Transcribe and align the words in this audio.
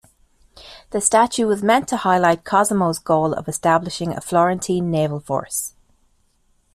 The 0.89 0.99
statue 0.99 1.45
was 1.45 1.61
meant 1.61 1.87
to 1.89 1.97
highlight 1.97 2.43
Cosimo's 2.43 2.97
goal 2.97 3.33
of 3.33 3.47
establishing 3.47 4.13
a 4.17 4.19
Florentine 4.21 4.89
Naval 4.89 5.19
force. 5.19 5.75